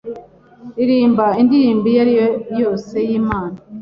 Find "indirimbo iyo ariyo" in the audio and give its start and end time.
1.41-2.27